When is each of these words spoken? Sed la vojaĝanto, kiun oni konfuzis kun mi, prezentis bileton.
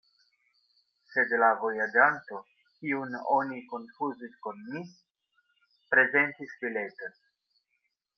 Sed 1.15 1.33
la 1.41 1.49
vojaĝanto, 1.63 2.39
kiun 2.79 3.17
oni 3.35 3.59
konfuzis 3.73 4.39
kun 4.47 4.65
mi, 4.71 4.81
prezentis 5.93 6.57
bileton. 6.65 7.15